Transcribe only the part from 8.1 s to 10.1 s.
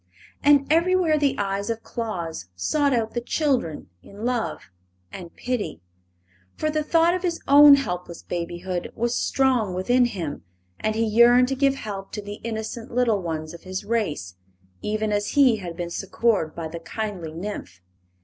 babyhood was strong within